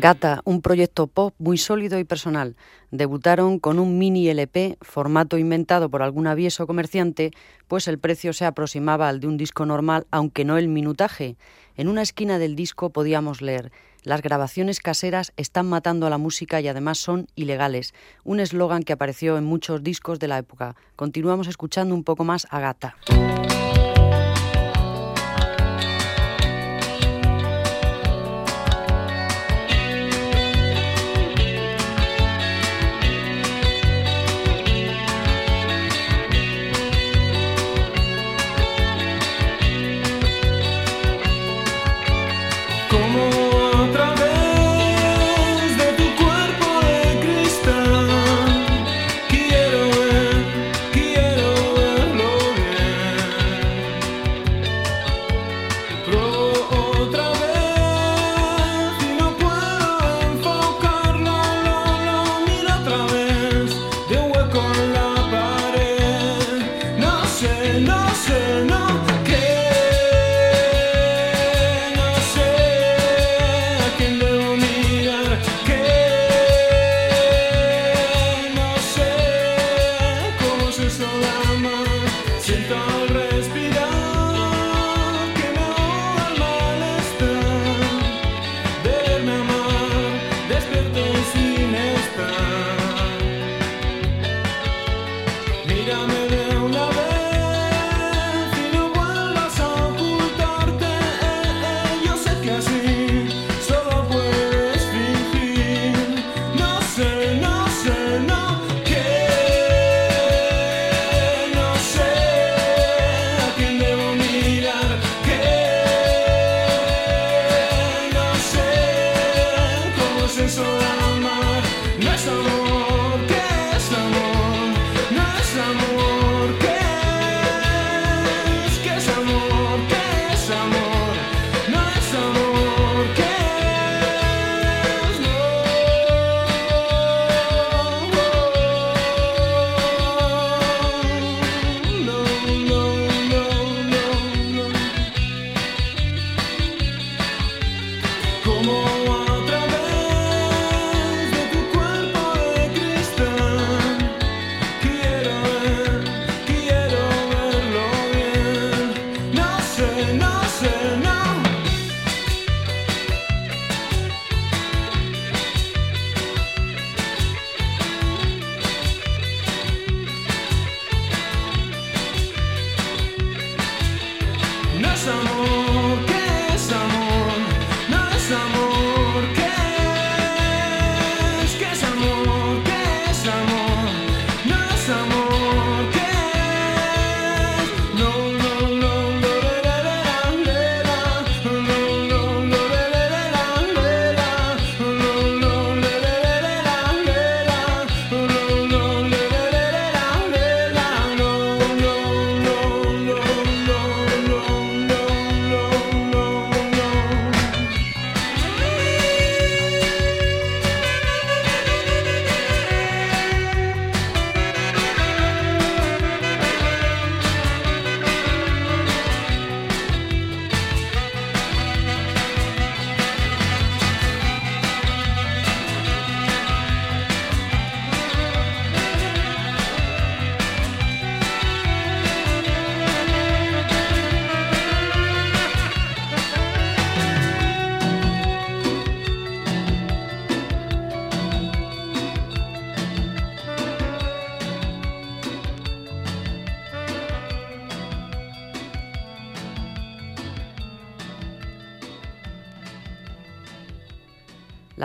Gata, 0.00 0.42
un 0.44 0.62
proyecto 0.62 1.06
pop 1.06 1.34
muy 1.38 1.58
sólido 1.58 1.98
y 1.98 2.04
personal. 2.04 2.56
Debutaron 2.90 3.58
con 3.58 3.78
un 3.78 3.98
mini 3.98 4.28
LP, 4.28 4.78
formato 4.80 5.38
inventado 5.38 5.88
por 5.90 6.02
algún 6.02 6.26
avieso 6.26 6.66
comerciante, 6.66 7.32
pues 7.66 7.88
el 7.88 7.98
precio 7.98 8.32
se 8.32 8.44
aproximaba 8.44 9.08
al 9.08 9.20
de 9.20 9.26
un 9.26 9.36
disco 9.36 9.66
normal, 9.66 10.06
aunque 10.10 10.44
no 10.44 10.56
el 10.58 10.68
minutaje. 10.68 11.36
En 11.76 11.88
una 11.88 12.02
esquina 12.02 12.38
del 12.38 12.56
disco 12.56 12.90
podíamos 12.90 13.42
leer 13.42 13.72
las 14.04 14.22
grabaciones 14.22 14.80
caseras 14.80 15.32
están 15.36 15.68
matando 15.68 16.06
a 16.06 16.10
la 16.10 16.18
música 16.18 16.60
y 16.60 16.68
además 16.68 16.98
son 16.98 17.26
ilegales, 17.34 17.94
un 18.24 18.40
eslogan 18.40 18.82
que 18.82 18.92
apareció 18.92 19.36
en 19.36 19.44
muchos 19.44 19.82
discos 19.82 20.18
de 20.18 20.28
la 20.28 20.38
época. 20.38 20.76
Continuamos 20.96 21.48
escuchando 21.48 21.94
un 21.94 22.04
poco 22.04 22.24
más 22.24 22.46
a 22.50 22.60
Gata. 22.60 22.96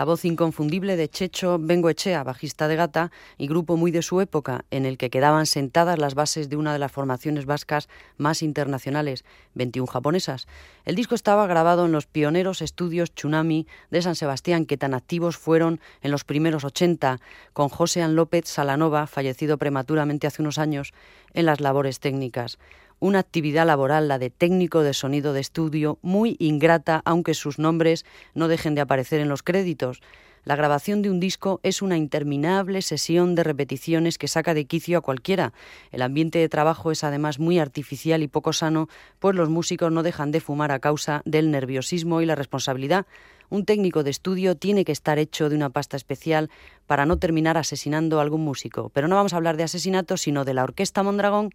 La 0.04 0.10
voz 0.10 0.26
inconfundible 0.26 0.98
de 0.98 1.08
Checho 1.08 1.56
Bengoechea, 1.58 2.22
bajista 2.24 2.68
de 2.68 2.76
Gata, 2.76 3.10
y 3.38 3.46
grupo 3.46 3.78
muy 3.78 3.90
de 3.90 4.02
su 4.02 4.20
época, 4.20 4.66
en 4.70 4.84
el 4.84 4.98
que 4.98 5.08
quedaban 5.08 5.46
sentadas 5.46 5.98
las 5.98 6.14
bases 6.14 6.50
de 6.50 6.56
una 6.56 6.74
de 6.74 6.78
las 6.78 6.92
formaciones 6.92 7.46
vascas 7.46 7.88
más 8.18 8.42
internacionales, 8.42 9.24
21 9.54 9.86
japonesas. 9.86 10.46
El 10.84 10.94
disco 10.94 11.14
estaba 11.14 11.46
grabado 11.46 11.86
en 11.86 11.92
los 11.92 12.04
pioneros 12.04 12.60
estudios 12.60 13.12
Tsunami 13.12 13.66
de 13.90 14.02
San 14.02 14.14
Sebastián, 14.14 14.66
que 14.66 14.76
tan 14.76 14.92
activos 14.92 15.38
fueron 15.38 15.80
en 16.02 16.10
los 16.10 16.24
primeros 16.24 16.64
80, 16.64 17.18
con 17.54 17.70
José 17.70 18.06
López 18.06 18.46
Salanova, 18.46 19.06
fallecido 19.06 19.56
prematuramente 19.56 20.26
hace 20.26 20.42
unos 20.42 20.58
años, 20.58 20.92
en 21.32 21.46
las 21.46 21.60
labores 21.60 21.98
técnicas 21.98 22.58
una 23.04 23.18
actividad 23.18 23.66
laboral, 23.66 24.08
la 24.08 24.18
de 24.18 24.30
técnico 24.30 24.82
de 24.82 24.94
sonido 24.94 25.34
de 25.34 25.40
estudio, 25.40 25.98
muy 26.00 26.36
ingrata, 26.38 27.02
aunque 27.04 27.34
sus 27.34 27.58
nombres 27.58 28.06
no 28.32 28.48
dejen 28.48 28.74
de 28.74 28.80
aparecer 28.80 29.20
en 29.20 29.28
los 29.28 29.42
créditos. 29.42 30.00
La 30.44 30.56
grabación 30.56 31.02
de 31.02 31.10
un 31.10 31.20
disco 31.20 31.60
es 31.62 31.82
una 31.82 31.98
interminable 31.98 32.80
sesión 32.80 33.34
de 33.34 33.44
repeticiones 33.44 34.16
que 34.16 34.26
saca 34.26 34.54
de 34.54 34.64
quicio 34.64 34.96
a 34.96 35.02
cualquiera. 35.02 35.52
El 35.92 36.00
ambiente 36.00 36.38
de 36.38 36.48
trabajo 36.48 36.92
es 36.92 37.04
además 37.04 37.38
muy 37.38 37.58
artificial 37.58 38.22
y 38.22 38.28
poco 38.28 38.54
sano, 38.54 38.88
pues 39.18 39.36
los 39.36 39.50
músicos 39.50 39.92
no 39.92 40.02
dejan 40.02 40.30
de 40.30 40.40
fumar 40.40 40.72
a 40.72 40.78
causa 40.78 41.20
del 41.26 41.50
nerviosismo 41.50 42.22
y 42.22 42.26
la 42.26 42.36
responsabilidad. 42.36 43.04
Un 43.50 43.66
técnico 43.66 44.02
de 44.02 44.10
estudio 44.12 44.56
tiene 44.56 44.86
que 44.86 44.92
estar 44.92 45.18
hecho 45.18 45.50
de 45.50 45.56
una 45.56 45.68
pasta 45.68 45.98
especial 45.98 46.48
para 46.86 47.04
no 47.04 47.18
terminar 47.18 47.58
asesinando 47.58 48.18
a 48.18 48.22
algún 48.22 48.40
músico. 48.40 48.88
Pero 48.94 49.08
no 49.08 49.16
vamos 49.16 49.34
a 49.34 49.36
hablar 49.36 49.58
de 49.58 49.64
asesinato, 49.64 50.16
sino 50.16 50.46
de 50.46 50.54
la 50.54 50.64
Orquesta 50.64 51.02
Mondragón. 51.02 51.50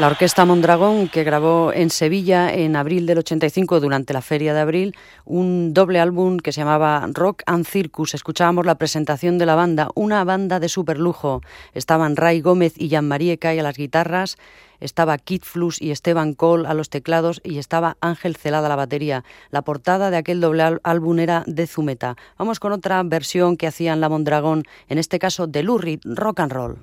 La 0.00 0.06
Orquesta 0.06 0.46
Mondragón, 0.46 1.10
que 1.10 1.24
grabó 1.24 1.74
en 1.74 1.90
Sevilla 1.90 2.50
en 2.54 2.74
abril 2.74 3.04
del 3.04 3.18
85 3.18 3.80
durante 3.80 4.14
la 4.14 4.22
Feria 4.22 4.54
de 4.54 4.60
Abril 4.60 4.96
un 5.26 5.74
doble 5.74 6.00
álbum 6.00 6.38
que 6.38 6.52
se 6.52 6.62
llamaba 6.62 7.06
Rock 7.12 7.42
and 7.44 7.66
Circus. 7.66 8.14
Escuchábamos 8.14 8.64
la 8.64 8.76
presentación 8.76 9.36
de 9.36 9.44
la 9.44 9.56
banda, 9.56 9.90
una 9.94 10.24
banda 10.24 10.58
de 10.58 10.70
superlujo. 10.70 11.42
Estaban 11.74 12.16
Ray 12.16 12.40
Gómez 12.40 12.72
y 12.78 12.88
Jean-Marie 12.88 13.36
Cay 13.36 13.58
a 13.58 13.62
las 13.62 13.76
guitarras, 13.76 14.38
estaba 14.80 15.18
Kit 15.18 15.44
Flus 15.44 15.82
y 15.82 15.90
Esteban 15.90 16.32
Cole 16.32 16.66
a 16.66 16.72
los 16.72 16.88
teclados 16.88 17.42
y 17.44 17.58
estaba 17.58 17.98
Ángel 18.00 18.36
Celada 18.36 18.68
a 18.68 18.70
la 18.70 18.76
batería. 18.76 19.22
La 19.50 19.60
portada 19.60 20.10
de 20.10 20.16
aquel 20.16 20.40
doble 20.40 20.78
álbum 20.82 21.18
era 21.18 21.44
de 21.46 21.66
Zumeta. 21.66 22.16
Vamos 22.38 22.58
con 22.58 22.72
otra 22.72 23.02
versión 23.02 23.58
que 23.58 23.66
hacían 23.66 24.00
la 24.00 24.08
Mondragón, 24.08 24.64
en 24.88 24.96
este 24.96 25.18
caso 25.18 25.46
de 25.46 25.62
Lurid, 25.62 26.00
Rock 26.04 26.40
and 26.40 26.52
Roll. 26.52 26.82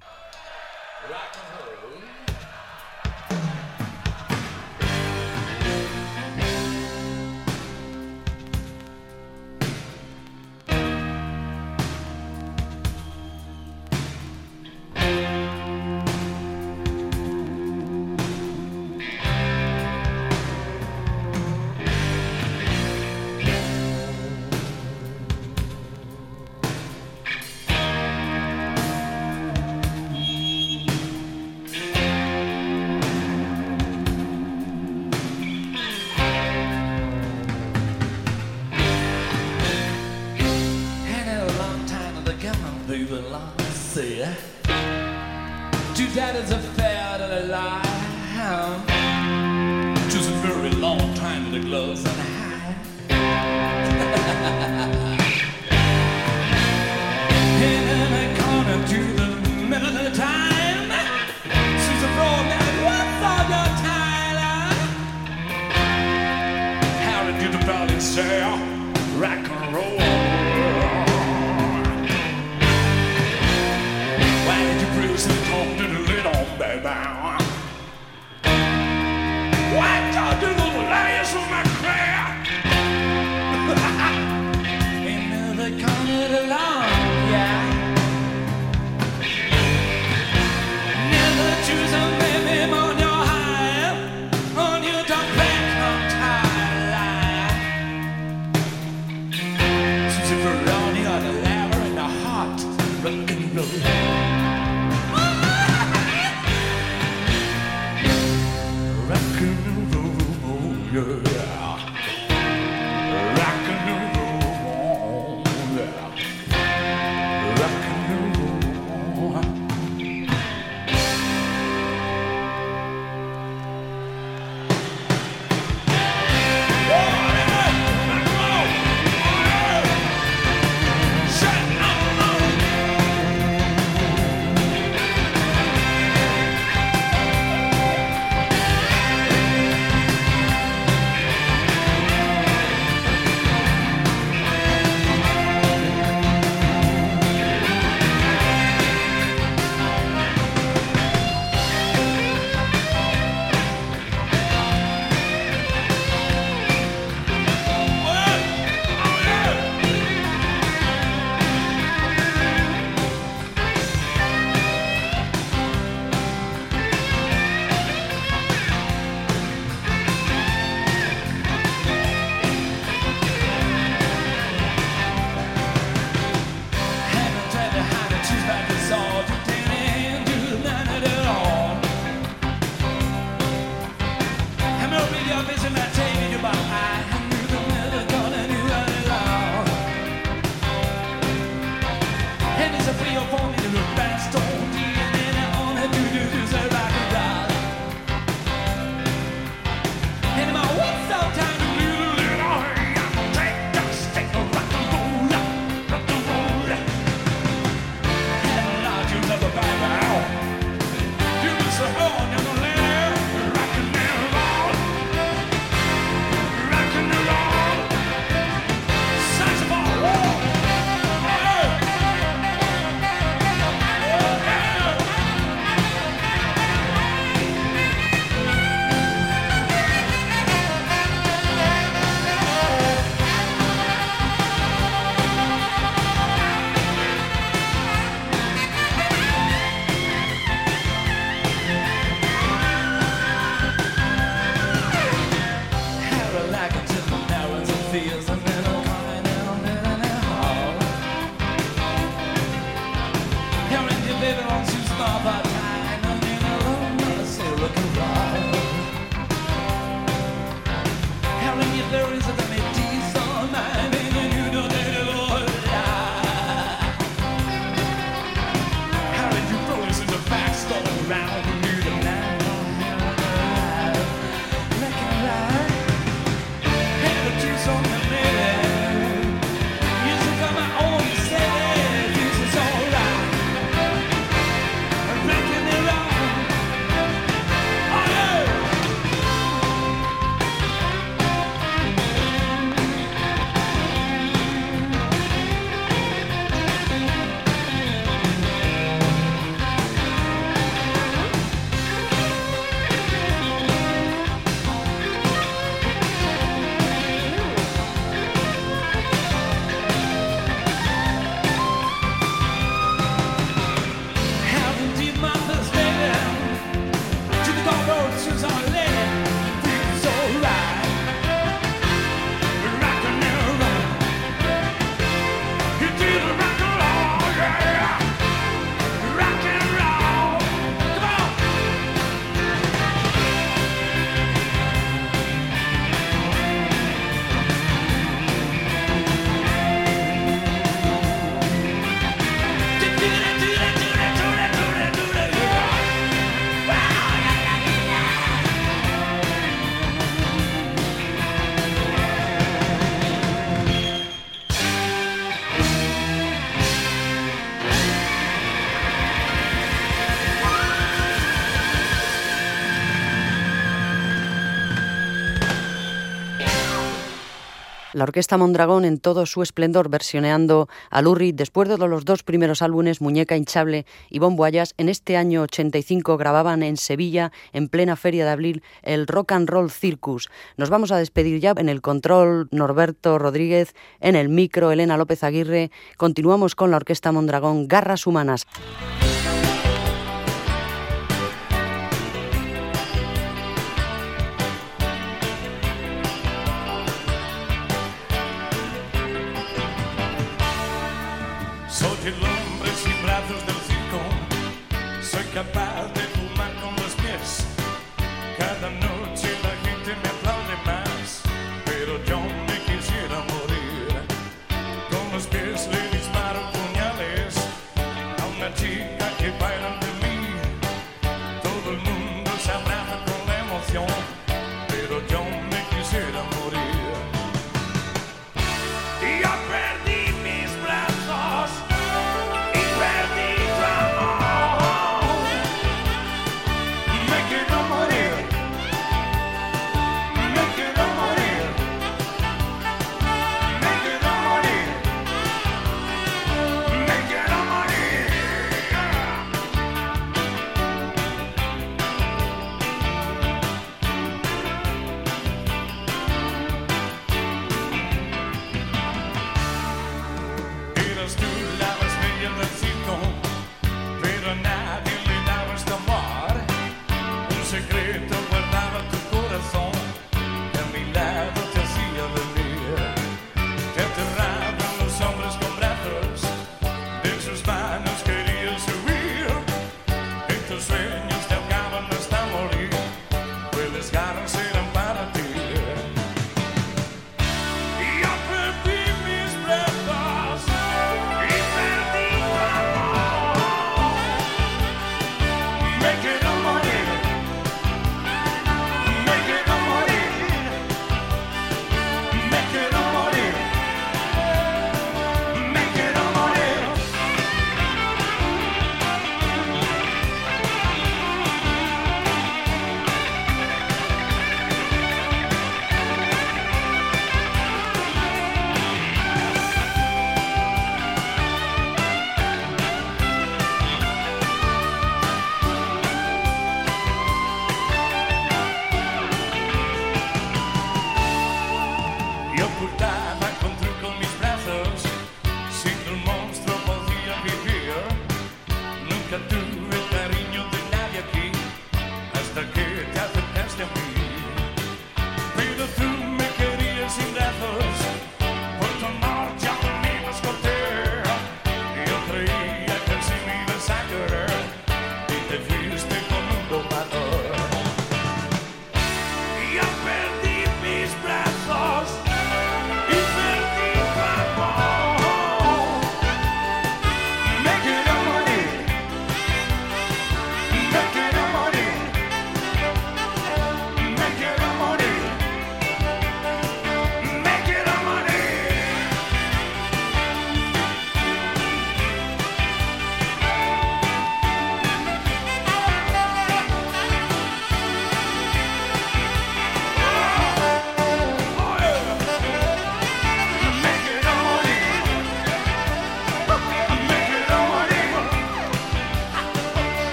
La 367.97 368.03
Orquesta 368.03 368.37
Mondragón 368.37 368.85
en 368.85 368.99
todo 368.99 369.25
su 369.25 369.41
esplendor, 369.41 369.89
versioneando 369.89 370.69
a 370.91 371.01
Lurri 371.01 371.31
después 371.31 371.67
de 371.67 371.79
los 371.79 372.05
dos 372.05 372.21
primeros 372.21 372.61
álbumes, 372.61 373.01
Muñeca 373.01 373.35
Hinchable 373.35 373.87
y 374.09 374.19
Bomboayas. 374.19 374.75
En 374.77 374.87
este 374.87 375.17
año 375.17 375.41
85 375.41 376.15
grababan 376.15 376.61
en 376.61 376.77
Sevilla, 376.77 377.31
en 377.53 377.69
plena 377.69 377.95
Feria 377.95 378.23
de 378.23 378.31
Abril, 378.31 378.63
el 378.83 379.07
Rock 379.07 379.31
and 379.31 379.49
Roll 379.49 379.71
Circus. 379.71 380.29
Nos 380.57 380.69
vamos 380.69 380.91
a 380.91 380.97
despedir 380.97 381.39
ya 381.39 381.55
en 381.57 381.69
el 381.69 381.81
control 381.81 382.49
Norberto 382.51 383.17
Rodríguez, 383.17 383.73
en 383.99 384.15
el 384.15 384.29
micro 384.29 384.71
Elena 384.71 384.95
López 384.95 385.23
Aguirre. 385.23 385.71
Continuamos 385.97 386.53
con 386.53 386.69
la 386.69 386.77
Orquesta 386.77 387.11
Mondragón, 387.11 387.67
Garras 387.67 388.05
Humanas. 388.05 388.45